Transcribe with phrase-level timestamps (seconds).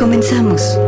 [0.00, 0.78] Comenzamos.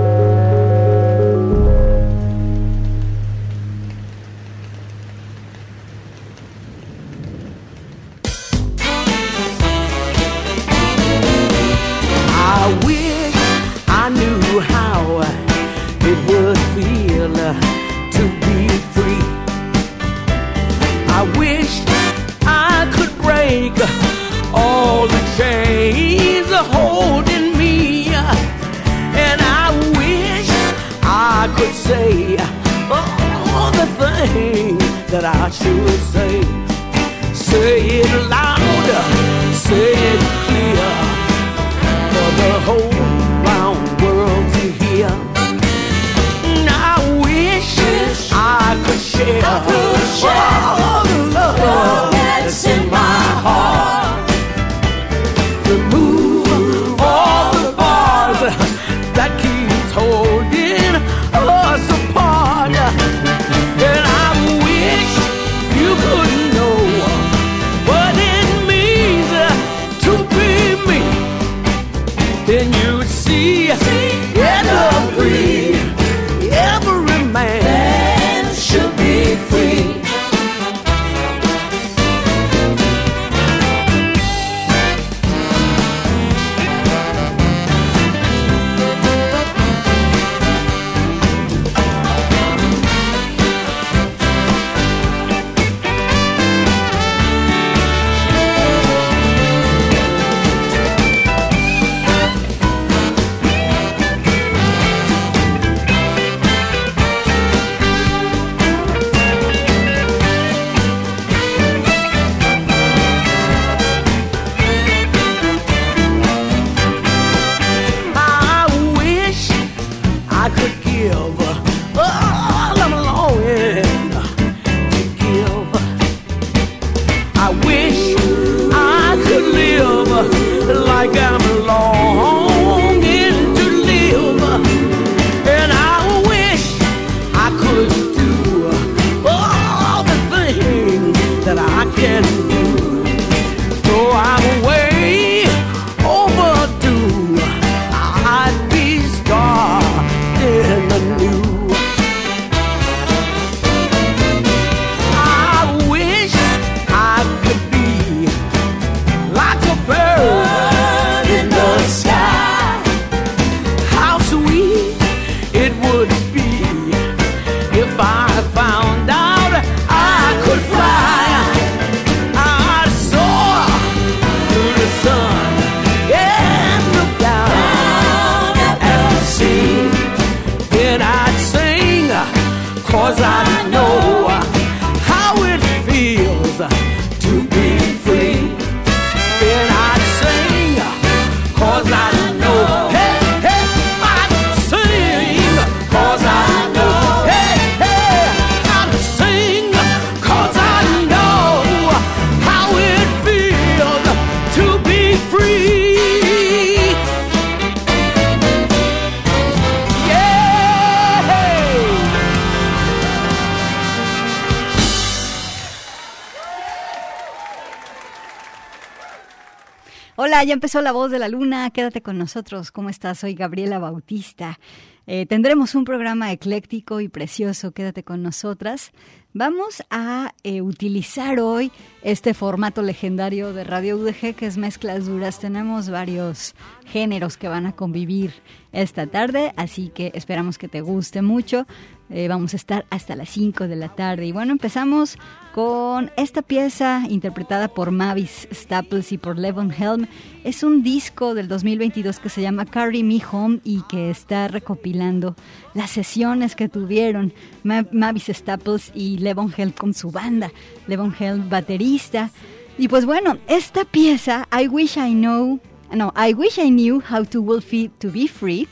[220.44, 221.70] Ya empezó la voz de la luna.
[221.70, 222.72] Quédate con nosotros.
[222.72, 223.20] ¿Cómo estás?
[223.20, 224.58] Soy Gabriela Bautista.
[225.06, 227.70] Eh, tendremos un programa ecléctico y precioso.
[227.70, 228.90] Quédate con nosotras.
[229.34, 231.70] Vamos a eh, utilizar hoy
[232.02, 235.38] este formato legendario de Radio UDG que es mezclas duras.
[235.38, 236.56] Tenemos varios
[236.86, 238.34] géneros que van a convivir
[238.72, 241.66] esta tarde, así que esperamos que te guste mucho.
[242.14, 244.26] Eh, vamos a estar hasta las 5 de la tarde.
[244.26, 245.16] Y bueno, empezamos
[245.54, 250.06] con esta pieza interpretada por Mavis Staples y por Levon Helm.
[250.44, 255.36] Es un disco del 2022 que se llama Carry Me Home y que está recopilando
[255.72, 257.32] las sesiones que tuvieron
[257.62, 260.50] Ma- Mavis Staples y Levon Helm con su banda.
[260.88, 262.30] Levon Helm, baterista.
[262.76, 265.60] Y pues bueno, esta pieza, I Wish I Know,
[265.94, 268.66] no, I Wish I Knew How to Will Feel to Be Free,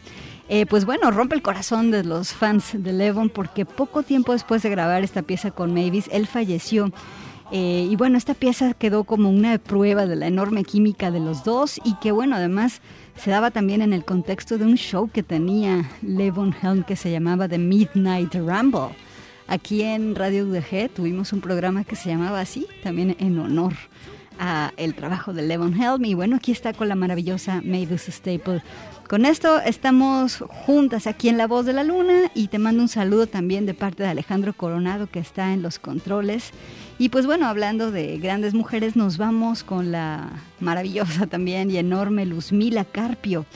[0.52, 4.64] Eh, pues bueno, rompe el corazón de los fans de Levon porque poco tiempo después
[4.64, 6.91] de grabar esta pieza con Mavis, él falleció.
[7.52, 11.44] Eh, y bueno, esta pieza quedó como una prueba de la enorme química de los
[11.44, 12.81] dos y que bueno, además
[13.14, 17.12] se daba también en el contexto de un show que tenía Levon Helm que se
[17.12, 18.96] llamaba The Midnight Ramble.
[19.46, 23.75] Aquí en Radio UDG tuvimos un programa que se llamaba así, también en honor
[24.41, 28.62] a el trabajo de Levon Helm y bueno, aquí está con la maravillosa Mavis Staple
[29.10, 32.88] con esto estamos juntas aquí en La Voz de la Luna y te mando un
[32.88, 36.52] saludo también de parte de Alejandro Coronado que está en los controles.
[36.96, 40.28] Y pues bueno, hablando de grandes mujeres, nos vamos con la
[40.60, 43.46] maravillosa también y enorme Luzmila Carpio.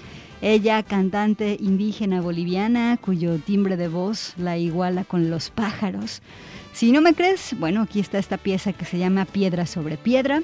[0.43, 6.21] Ella, cantante indígena boliviana, cuyo timbre de voz la iguala con los pájaros.
[6.73, 10.43] Si no me crees, bueno, aquí está esta pieza que se llama Piedra sobre Piedra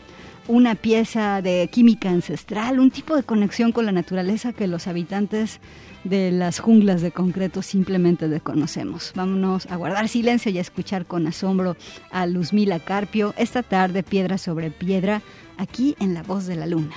[0.49, 5.61] una pieza de química ancestral, un tipo de conexión con la naturaleza que los habitantes
[6.05, 9.13] de las junglas de concreto simplemente desconocemos.
[9.15, 11.77] Vámonos a guardar silencio y a escuchar con asombro
[12.11, 15.23] a Luzmila Carpio esta tarde, piedra sobre piedra,
[15.59, 16.97] aquí en La Voz de la Luna.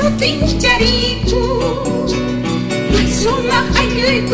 [0.00, 2.14] zu tincharichus,
[2.92, 4.24] y suma hay que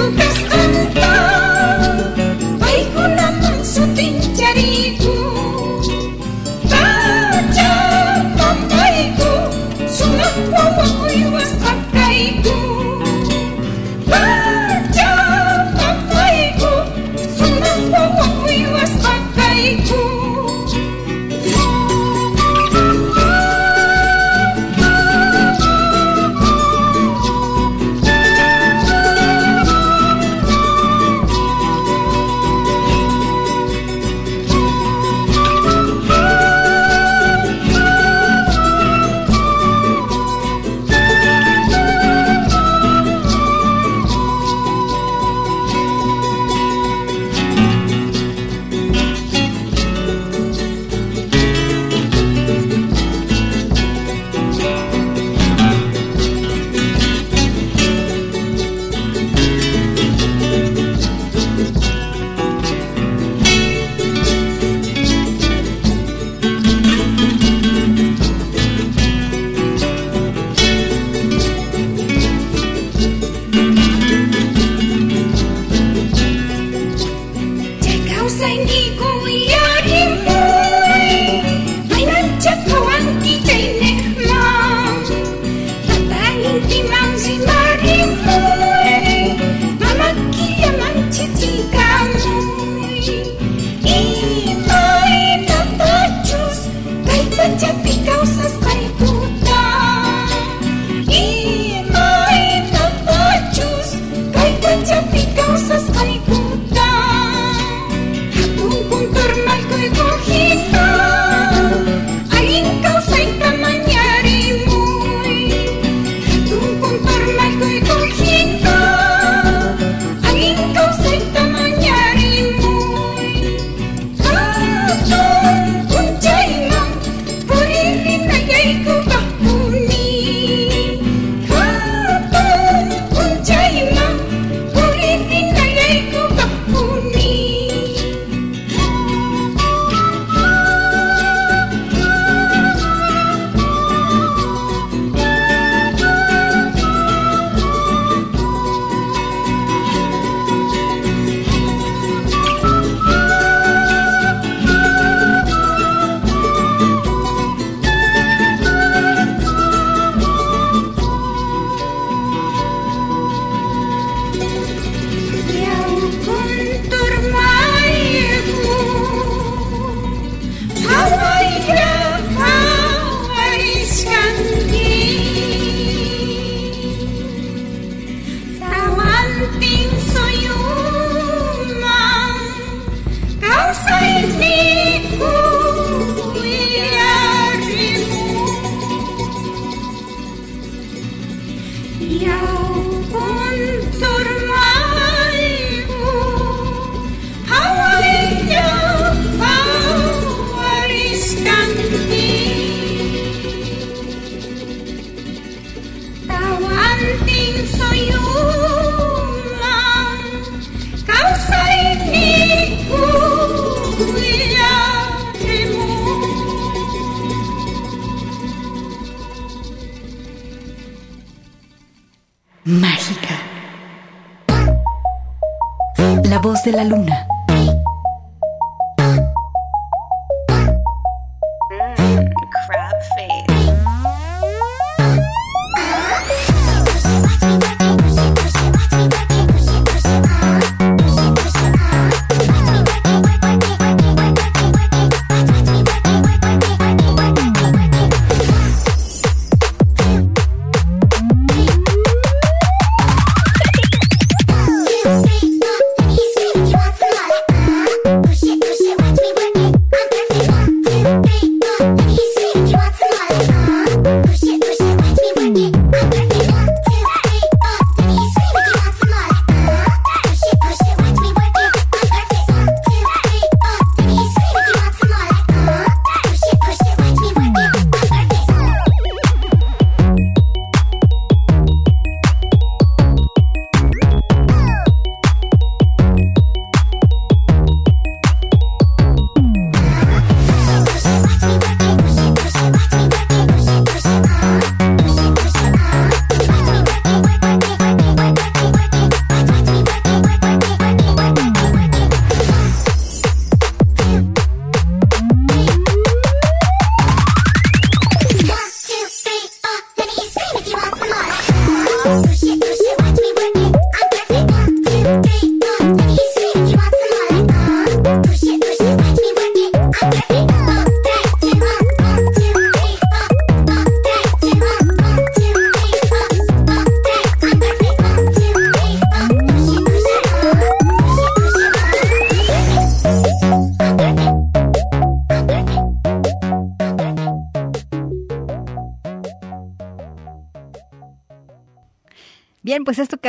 [226.89, 227.16] luna.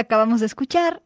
[0.07, 1.01] Acabamos de escuchar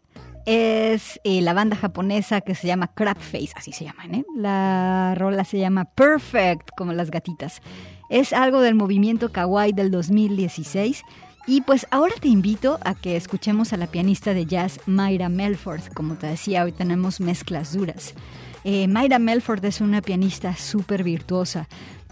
[0.46, 4.25] es eh, la banda japonesa que se llama Crab Face, así se llaman, ¿eh?
[4.36, 7.62] La rola se llama Perfect, como las gatitas.
[8.10, 11.03] Es algo del movimiento kawaii del 2016.
[11.48, 15.81] Y pues ahora te invito a que escuchemos a la pianista de jazz Mayra Melford.
[15.96, 18.13] Como te decía, hoy tenemos mezclas duras.
[18.63, 21.67] Eh, Mayra Melford es una pianista súper virtuosa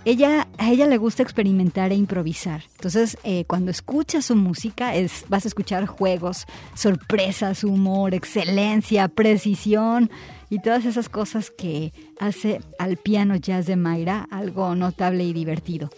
[0.09, 2.63] ella, a ella le gusta experimentar e improvisar.
[2.75, 10.09] Entonces, eh, cuando escuchas su música, es, vas a escuchar juegos, sorpresas, humor, excelencia, precisión
[10.49, 15.89] y todas esas cosas que hace al piano jazz de Mayra algo notable y divertido.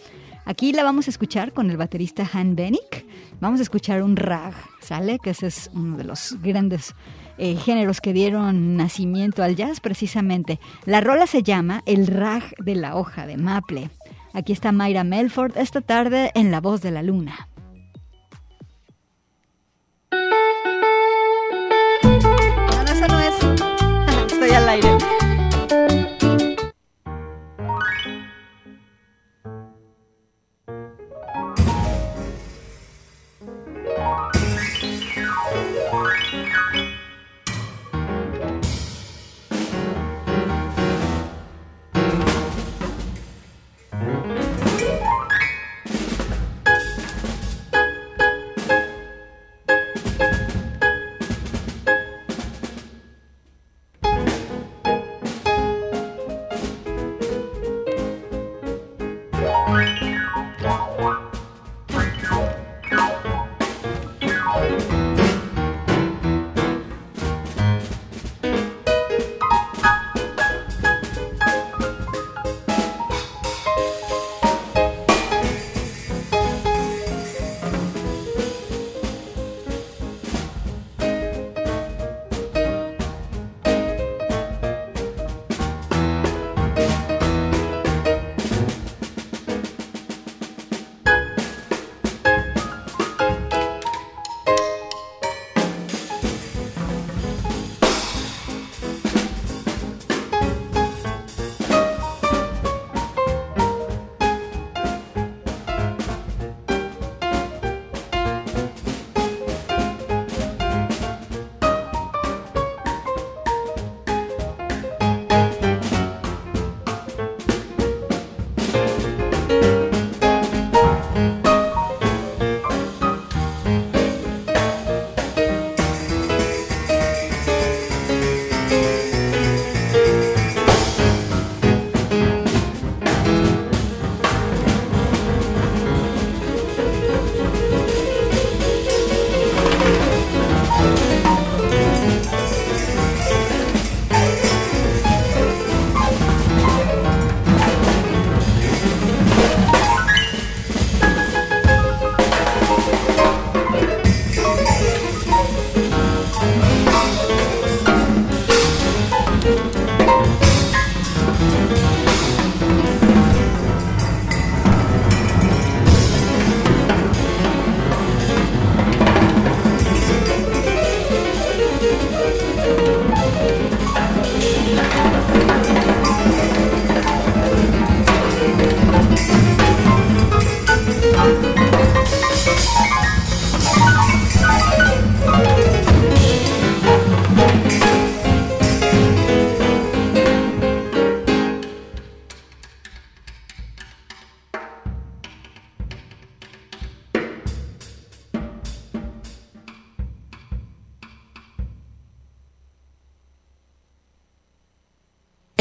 [0.44, 3.06] Aquí la vamos a escuchar con el baterista Han Benick.
[3.40, 5.18] Vamos a escuchar un rag, ¿sale?
[5.20, 6.94] Que ese es uno de los grandes
[7.38, 10.58] eh, géneros que dieron nacimiento al jazz precisamente.
[10.84, 13.90] La rola se llama El rag de la hoja de maple.
[14.34, 17.48] Aquí está Mayra Melford esta tarde en La Voz de la Luna.
[22.02, 23.34] No, no, eso no es.
[24.32, 25.21] Estoy al aire.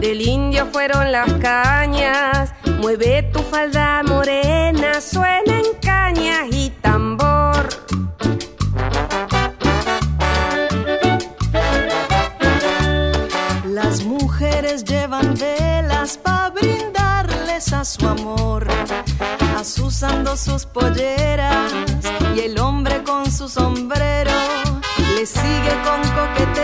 [0.00, 2.52] Del indio fueron las cañas.
[2.80, 7.66] Mueve tu falda morena, suena en cañas y tambor.
[13.64, 18.66] Las mujeres llevan velas para brindarles a su amor,
[19.56, 21.72] asusando sus polleras
[22.36, 24.32] y el hombre con su sombrero
[25.18, 26.57] le sigue con coqueteo,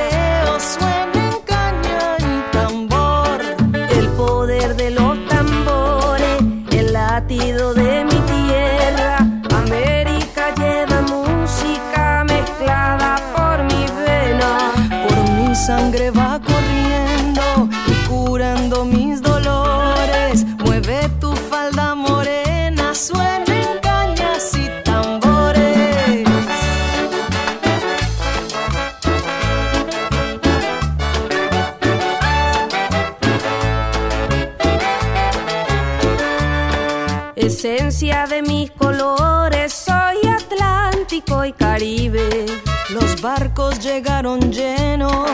[37.44, 42.46] de mis colores, soy Atlántico y Caribe.
[42.88, 45.28] Los barcos llegaron llenos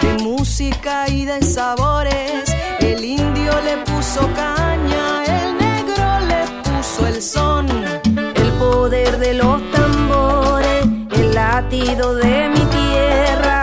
[0.00, 2.44] de música y de sabores.
[2.78, 7.68] El indio le puso caña, el negro le puso el son.
[7.68, 10.84] El poder de los tambores,
[11.16, 13.55] el latido de mi tierra.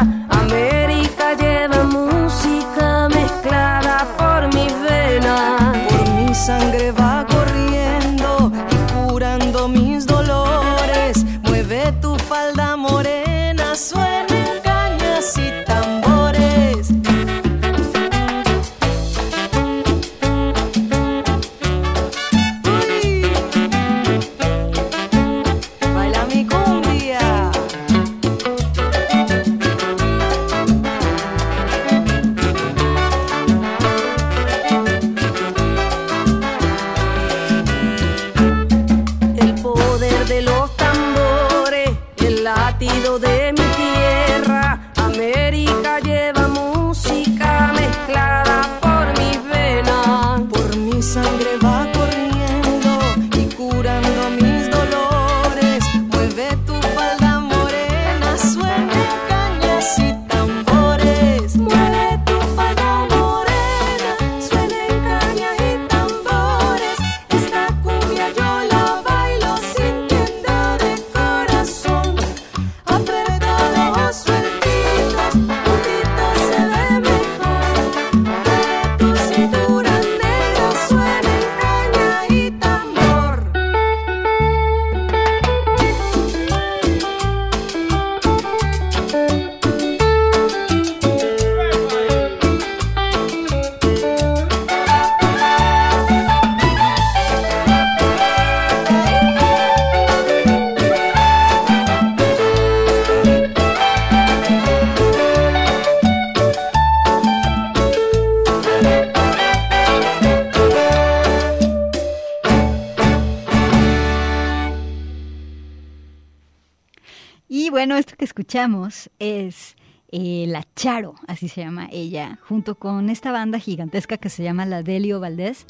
[118.54, 119.76] Escuchamos es
[120.12, 124.68] eh, La Charo, así se llama ella, junto con esta banda gigantesca que se llama
[124.68, 125.66] La Delio Valdés,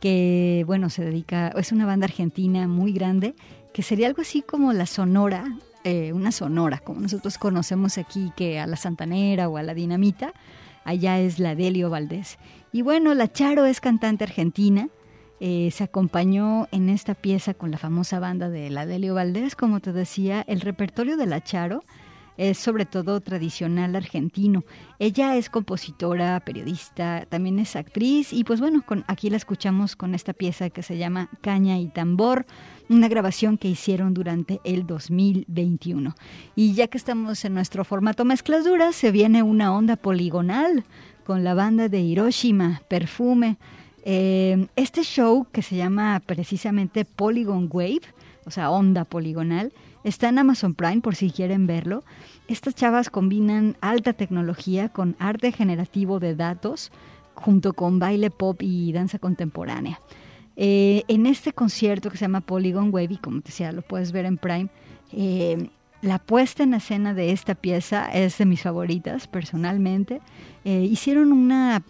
[0.00, 3.36] que bueno, se dedica, es una banda argentina muy grande,
[3.72, 8.58] que sería algo así como la Sonora, eh, una Sonora, como nosotros conocemos aquí, que
[8.58, 10.32] a la Santanera o a la Dinamita,
[10.82, 12.38] allá es la Delio Valdés.
[12.72, 14.88] Y bueno, La Charo es cantante argentina,
[15.38, 19.78] eh, se acompañó en esta pieza con la famosa banda de la Delio Valdés, como
[19.78, 21.84] te decía, el repertorio de La Charo
[22.36, 24.64] es sobre todo tradicional argentino.
[24.98, 30.14] Ella es compositora, periodista, también es actriz y pues bueno, con, aquí la escuchamos con
[30.14, 32.46] esta pieza que se llama Caña y Tambor,
[32.88, 36.14] una grabación que hicieron durante el 2021.
[36.54, 40.84] Y ya que estamos en nuestro formato mezclas duras, se viene una onda poligonal
[41.24, 43.56] con la banda de Hiroshima, Perfume.
[44.04, 48.02] Eh, este show que se llama precisamente Polygon Wave,
[48.44, 49.72] o sea, onda poligonal,
[50.06, 52.04] Está en Amazon Prime por si quieren verlo.
[52.46, 56.92] Estas chavas combinan alta tecnología con arte generativo de datos
[57.34, 60.00] junto con baile pop y danza contemporánea.
[60.54, 64.12] Eh, en este concierto que se llama Polygon Wave, y como te decía, lo puedes
[64.12, 64.68] ver en Prime,
[65.10, 65.70] eh,
[66.02, 70.20] la puesta en escena de esta pieza es de mis favoritas personalmente.
[70.64, 71.82] Eh, hicieron una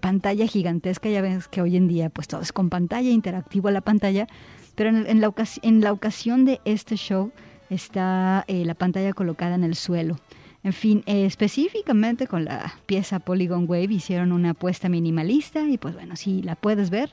[0.00, 3.70] pantalla gigantesca, ya ves que hoy en día pues todo es con pantalla, interactivo a
[3.70, 4.26] la pantalla,
[4.74, 7.30] pero en, la, en la ocasión de este show
[7.70, 10.18] está la pantalla colocada en el suelo.
[10.62, 16.16] En fin, específicamente con la pieza Polygon Wave hicieron una apuesta minimalista y pues bueno,
[16.16, 17.10] si la puedes ver,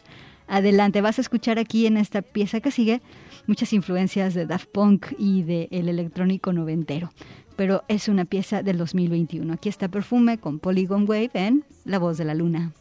[0.47, 1.01] adelante.
[1.01, 3.01] Vas a escuchar aquí en esta pieza que sigue
[3.45, 7.11] muchas influencias de Daft Punk y del el electrónico noventero.
[7.55, 9.53] Pero es una pieza del 2021.
[9.53, 12.73] Aquí está Perfume con Polygon Wave en La Voz de la Luna.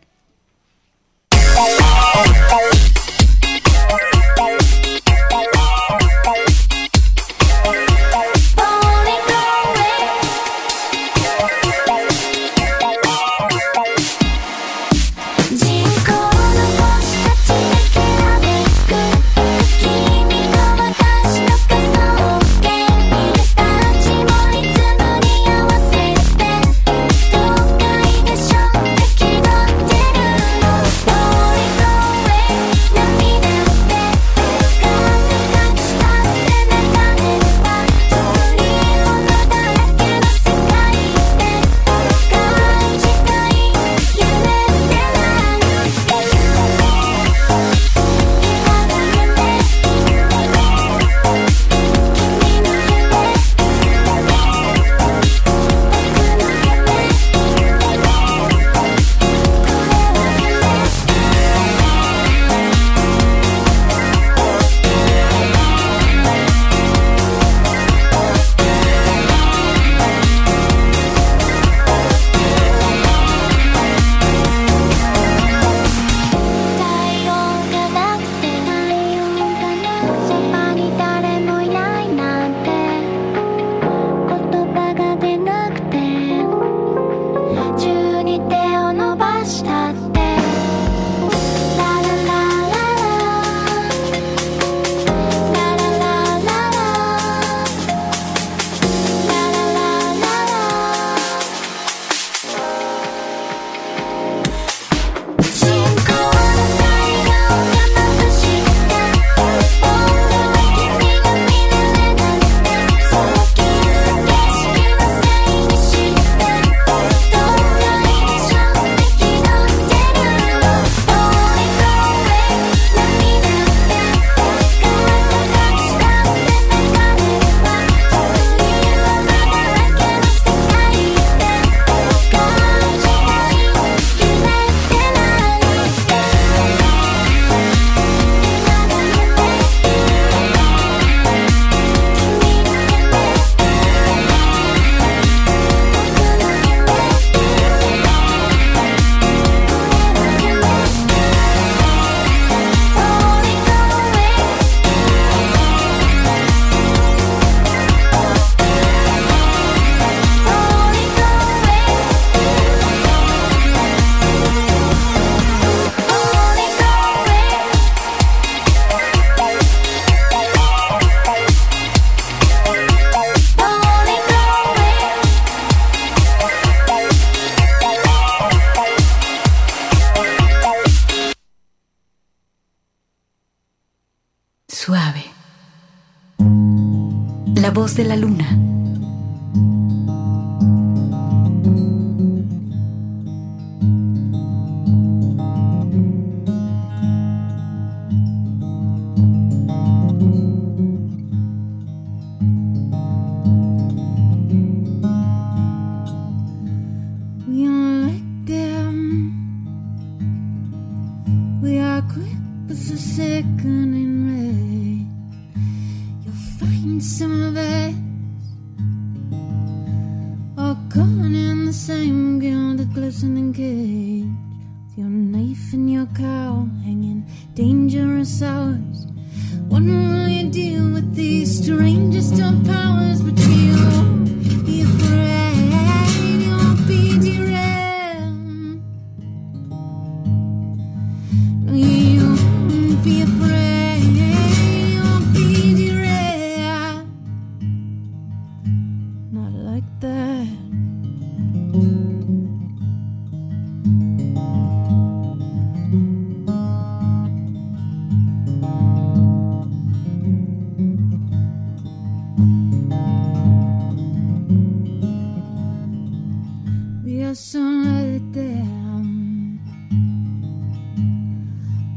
[187.96, 188.65] De la luna.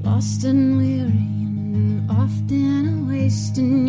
[0.03, 3.87] lost and weary and often wasting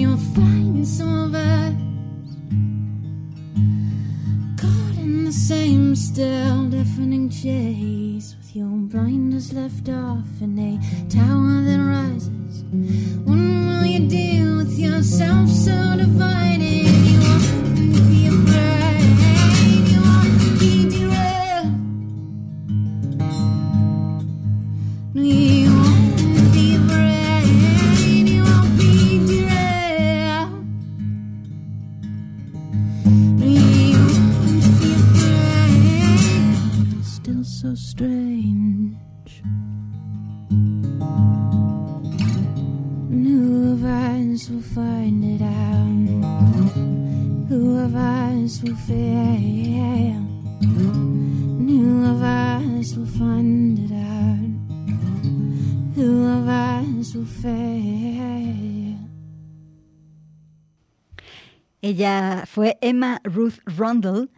[62.81, 64.29] Emma Ruth Rundle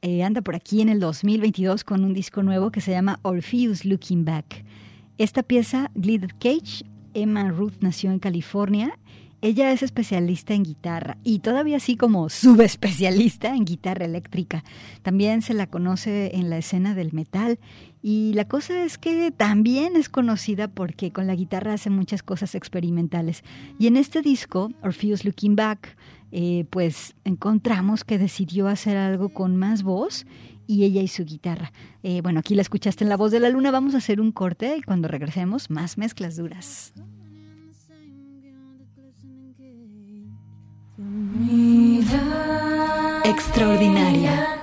[0.00, 3.84] eh, anda por aquí en el 2022 con un disco nuevo que se llama Orpheus
[3.84, 4.64] Looking Back.
[5.18, 6.84] Esta pieza, Glided Cage,
[7.14, 8.96] Emma Ruth nació en California.
[9.40, 14.64] Ella es especialista en guitarra y todavía así como subespecialista en guitarra eléctrica.
[15.02, 17.58] También se la conoce en la escena del metal
[18.02, 22.54] y la cosa es que también es conocida porque con la guitarra hace muchas cosas
[22.54, 23.42] experimentales.
[23.78, 25.96] Y en este disco, Orpheus Looking Back,
[26.30, 30.26] eh, pues encontramos que decidió hacer algo con más voz
[30.66, 31.72] y ella y su guitarra.
[32.02, 34.32] Eh, bueno, aquí la escuchaste en La Voz de la Luna, vamos a hacer un
[34.32, 36.92] corte y cuando regresemos más mezclas duras.
[43.24, 44.58] Extraordinaria.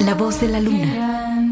[0.00, 1.51] La voz de la luna.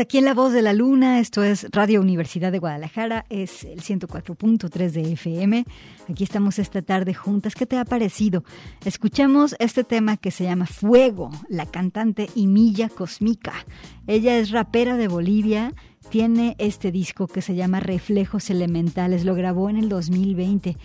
[0.00, 3.82] Aquí en La Voz de la Luna, esto es Radio Universidad de Guadalajara, es el
[3.82, 5.66] 104.3 de FM.
[6.08, 7.54] Aquí estamos esta tarde juntas.
[7.54, 8.42] ¿Qué te ha parecido?
[8.82, 13.52] Escuchamos este tema que se llama Fuego, la cantante Imilla Cosmica.
[14.06, 15.74] Ella es rapera de Bolivia,
[16.08, 20.78] tiene este disco que se llama Reflejos Elementales, lo grabó en el 2020.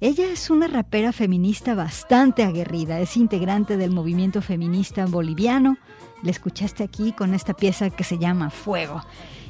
[0.00, 5.78] Ella es una rapera feminista bastante aguerrida, es integrante del movimiento feminista boliviano
[6.26, 9.02] le escuchaste aquí con esta pieza que se llama Fuego.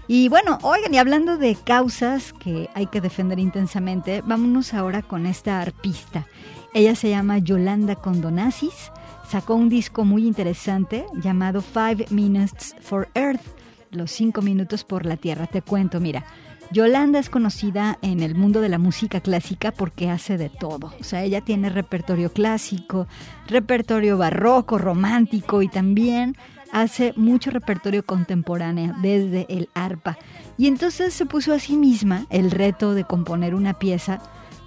[0.08, 5.26] Y bueno, oigan, y hablando de causas que hay que defender intensamente, vámonos ahora con
[5.26, 6.26] esta arpista.
[6.74, 8.92] Ella se llama Yolanda Condonasis,
[9.28, 13.42] sacó un disco muy interesante llamado Five Minutes for Earth,
[13.90, 15.48] los cinco minutos por la Tierra.
[15.48, 16.24] Te cuento, mira.
[16.72, 20.92] Yolanda es conocida en el mundo de la música clásica porque hace de todo.
[21.00, 23.06] O sea, ella tiene repertorio clásico,
[23.46, 26.36] repertorio barroco, romántico y también
[26.72, 30.18] hace mucho repertorio contemporáneo desde el arpa.
[30.58, 34.20] Y entonces se puso a sí misma el reto de componer una pieza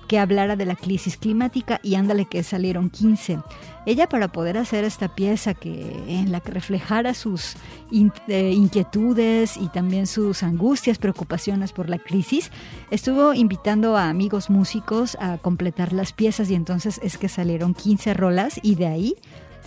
[0.09, 3.39] que hablara de la crisis climática y ándale que salieron 15.
[3.85, 7.53] Ella para poder hacer esta pieza que en la que reflejara sus
[8.27, 12.51] eh, inquietudes y también sus angustias, preocupaciones por la crisis,
[12.89, 18.15] estuvo invitando a amigos músicos a completar las piezas y entonces es que salieron 15
[18.15, 19.15] rolas y de ahí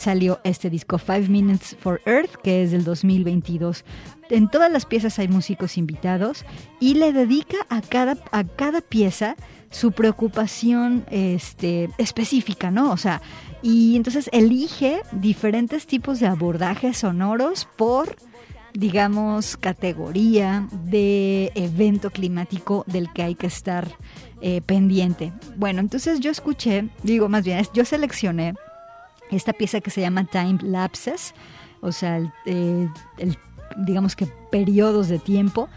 [0.03, 3.85] salió este disco Five Minutes for Earth, que es del 2022.
[4.31, 6.45] En todas las piezas hay músicos invitados
[6.81, 9.37] y le dedica a cada, a cada pieza
[9.71, 12.91] su preocupación este, específica, ¿no?
[12.91, 13.23] O sea,
[13.63, 18.17] y entonces elige diferentes tipos de abordajes sonoros por
[18.75, 23.87] digamos, categoría de evento climático del que hay que estar
[24.41, 25.31] eh, pendiente.
[25.57, 28.55] Bueno, entonces yo escuché, digo más bien, yo seleccioné
[29.33, 31.35] esta pieza que se llama Time Lapses,
[31.81, 33.39] o sea, eh, el,
[33.77, 35.69] digamos que periodos de tiempo.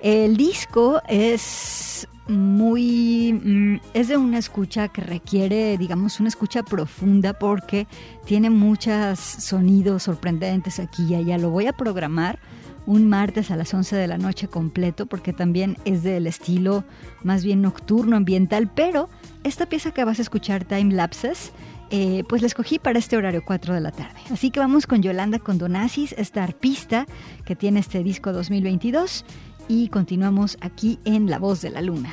[0.00, 7.32] El disco es muy mm, es de una escucha que requiere digamos una escucha profunda
[7.32, 7.86] porque
[8.26, 12.38] tiene muchos sonidos sorprendentes aquí y allá lo voy a programar
[12.84, 16.84] un martes a las 11 de la noche completo porque también es del estilo
[17.22, 19.08] más bien nocturno ambiental pero
[19.42, 21.52] esta pieza que vas a escuchar Time Lapses
[21.90, 24.20] eh, pues la escogí para este horario 4 de la tarde.
[24.30, 27.06] Así que vamos con Yolanda Condonasis, esta arpista
[27.44, 29.24] que tiene este disco 2022
[29.68, 32.12] y continuamos aquí en La Voz de la Luna.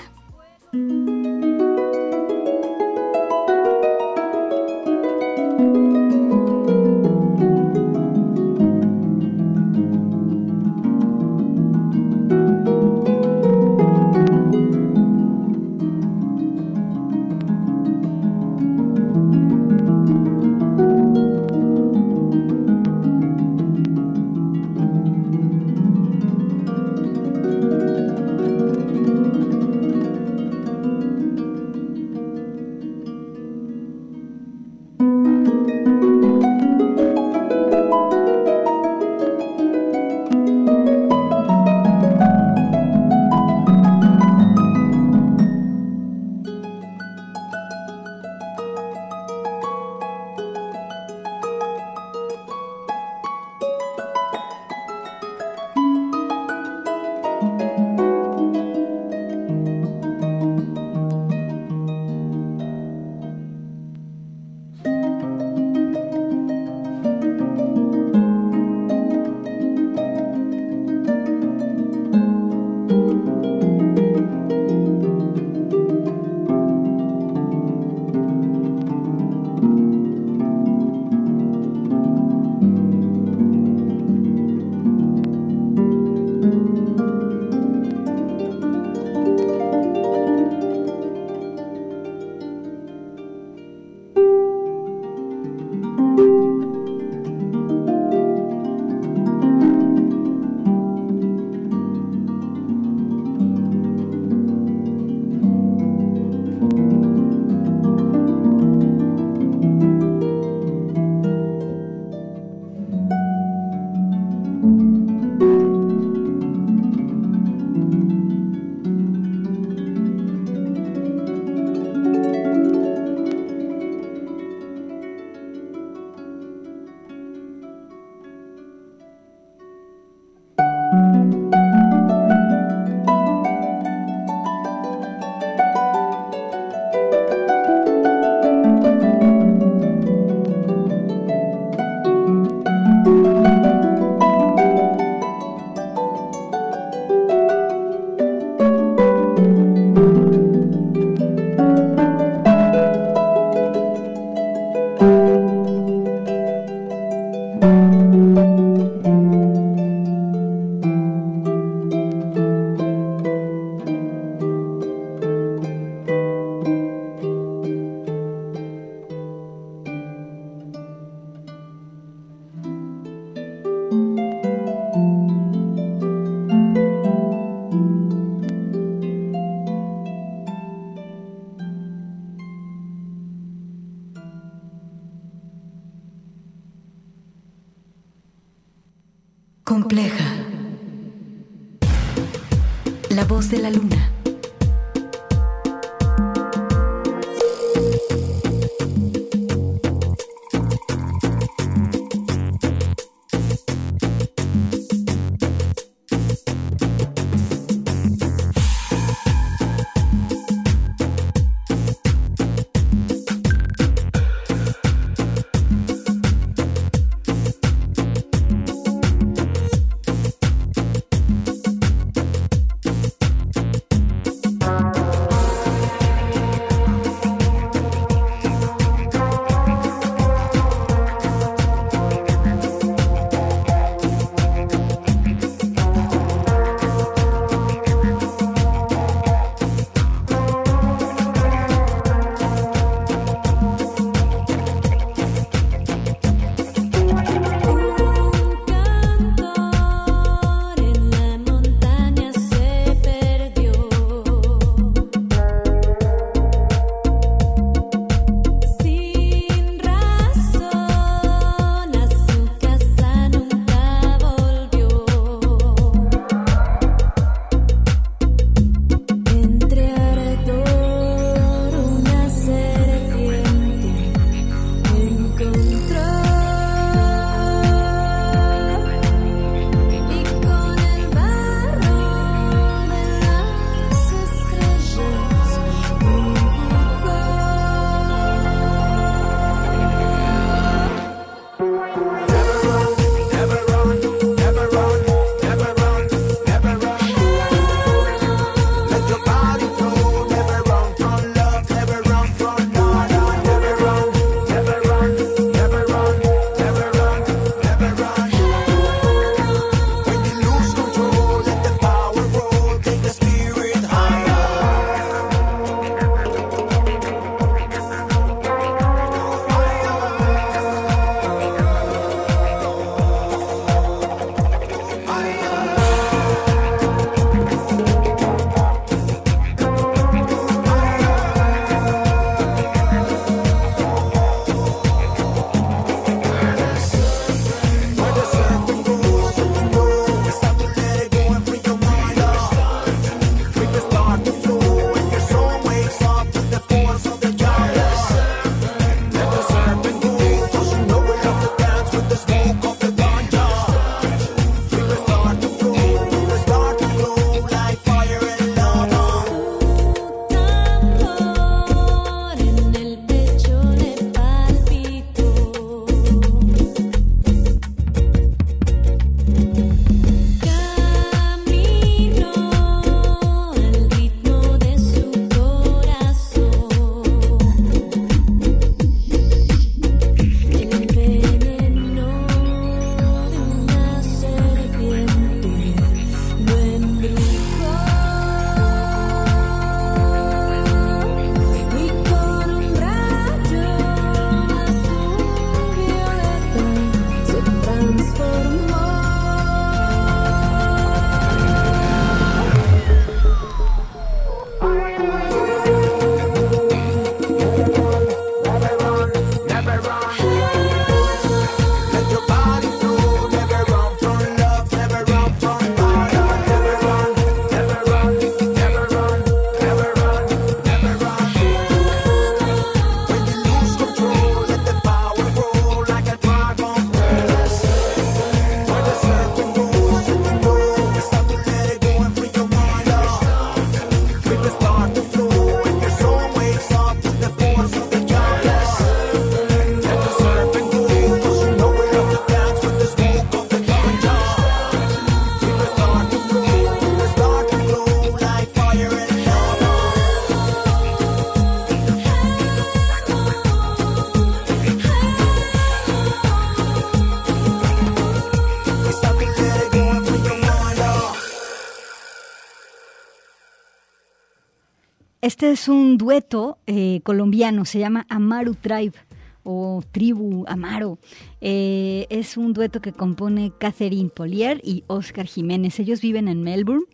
[465.25, 468.93] Este es un dueto eh, colombiano, se llama Amaru Tribe
[469.41, 470.99] o Tribu Amaro.
[471.41, 475.79] Eh, es un dueto que compone Catherine Polier y Oscar Jiménez.
[475.79, 476.85] Ellos viven en Melbourne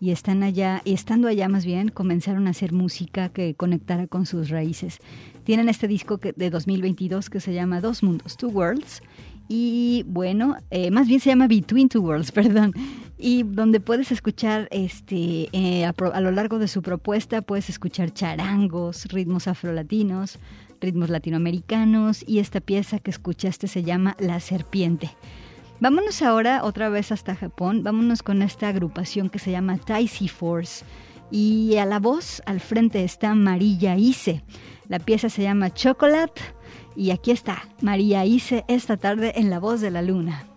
[0.00, 4.26] y están allá, y estando allá más bien, comenzaron a hacer música que conectara con
[4.26, 4.98] sus raíces.
[5.44, 9.02] Tienen este disco de 2022 que se llama Dos Mundos, Two Worlds,
[9.48, 12.74] y bueno, eh, más bien se llama Between Two Worlds, perdón,
[13.16, 19.06] y donde puedes escuchar, este, eh, a, lo largo de su propuesta, puedes escuchar charangos,
[19.06, 20.38] ritmos afrolatinos,
[20.80, 25.10] ritmos latinoamericanos, y esta pieza que escuchaste se llama La Serpiente.
[25.80, 30.84] Vámonos ahora otra vez hasta Japón, vámonos con esta agrupación que se llama Taisi Force,
[31.30, 34.42] y a la voz al frente está Marilla Ise.
[34.88, 36.40] La pieza se llama Chocolate
[36.98, 40.48] y aquí está María Ice esta tarde en La Voz de la Luna.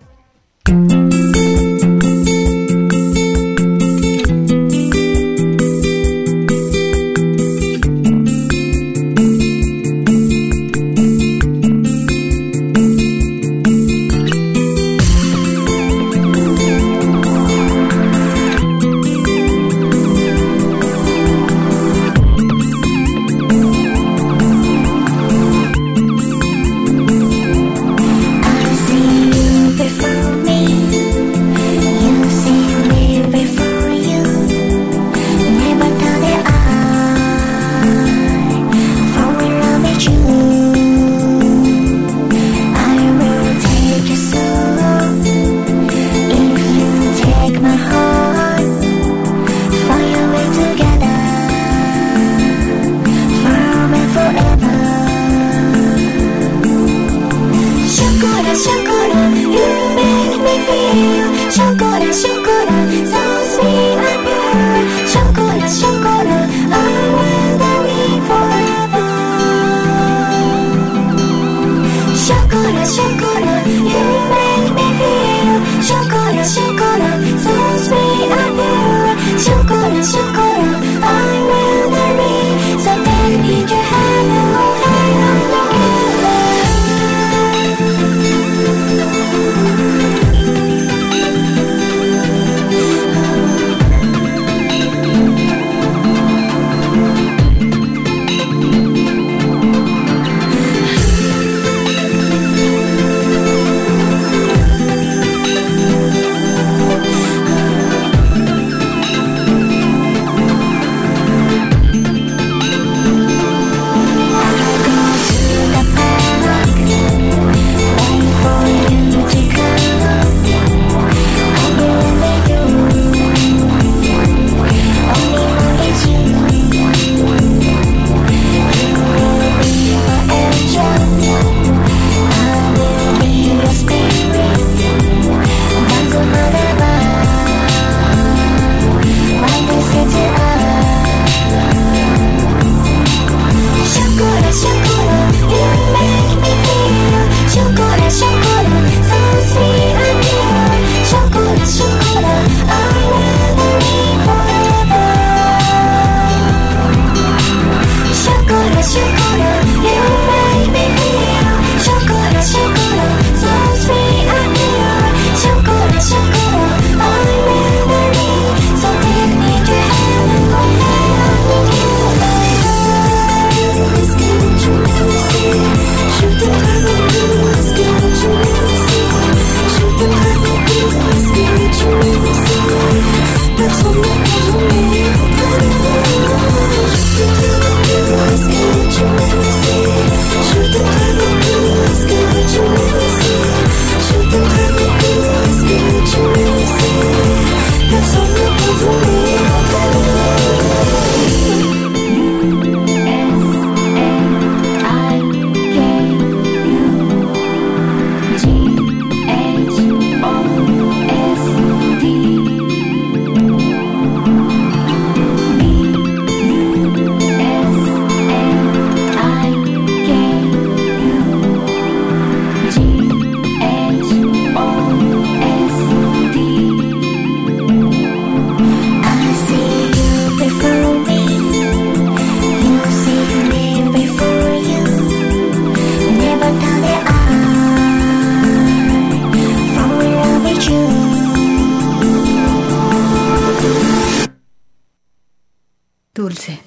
[246.21, 246.59] dulce,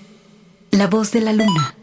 [0.72, 1.76] la voz de la luna.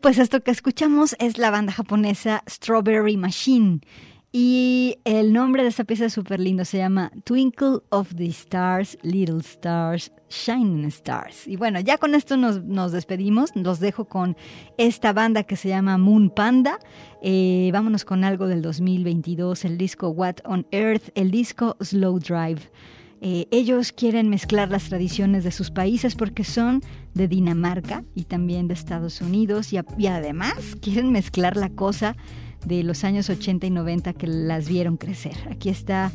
[0.00, 3.80] Pues esto que escuchamos es la banda japonesa Strawberry Machine.
[4.32, 8.96] Y el nombre de esta pieza es súper lindo, se llama Twinkle of the Stars,
[9.02, 11.48] Little Stars, Shining Stars.
[11.48, 14.36] Y bueno, ya con esto nos, nos despedimos, los dejo con
[14.78, 16.78] esta banda que se llama Moon Panda.
[17.22, 22.70] Eh, vámonos con algo del 2022, el disco What on Earth, el disco Slow Drive.
[23.22, 26.80] Eh, ellos quieren mezclar las tradiciones de sus países porque son
[27.12, 32.16] de Dinamarca y también de Estados Unidos y, y además quieren mezclar la cosa
[32.64, 35.34] de los años 80 y 90 que las vieron crecer.
[35.50, 36.12] Aquí está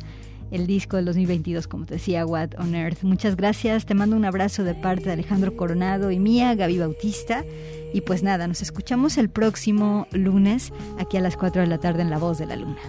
[0.50, 3.02] el disco del 2022, como te decía, What on Earth.
[3.02, 7.44] Muchas gracias, te mando un abrazo de parte de Alejandro Coronado y mía, Gaby Bautista.
[7.92, 12.02] Y pues nada, nos escuchamos el próximo lunes aquí a las 4 de la tarde
[12.02, 12.80] en La Voz de la Luna.